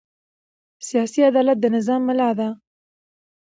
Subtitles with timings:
[0.87, 2.47] سیاسي عدالت د نظام ملا ده